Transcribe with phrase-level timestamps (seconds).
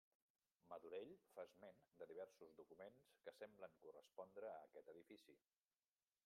[0.69, 5.39] Madurell fa esment de diversos documents que semblen correspondre a aquest edifici.